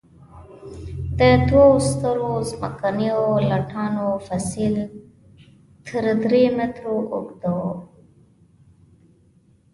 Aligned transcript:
د 1.19 1.19
دوو 1.47 1.67
سترو 1.89 2.31
ځمکنیو 2.51 3.23
لټانو 3.49 4.07
فسیل 4.27 4.75
تر 5.85 6.03
درې 6.23 6.43
مترو 6.57 6.97
اوږده 7.13 7.49
وو. 7.59 7.73